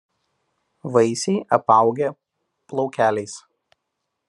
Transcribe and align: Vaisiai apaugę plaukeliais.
Vaisiai 0.93 1.35
apaugę 1.59 2.07
plaukeliais. 2.67 3.33